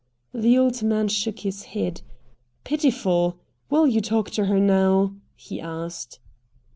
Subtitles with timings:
[0.33, 2.01] The old man shook his head.
[2.63, 3.37] "Pitiful!
[3.69, 6.17] Will you talk to her now?" he asked.